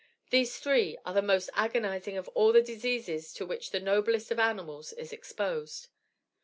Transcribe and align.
These 0.31 0.57
three 0.57 0.97
are 1.05 1.13
the 1.13 1.21
most 1.21 1.51
agonizing 1.53 2.17
of 2.17 2.27
all 2.29 2.51
the 2.51 2.63
diseases 2.63 3.31
to 3.33 3.45
which 3.45 3.69
the 3.69 3.79
noblest 3.79 4.31
of 4.31 4.39
animals 4.39 4.93
is 4.93 5.13
exposed. 5.13 5.89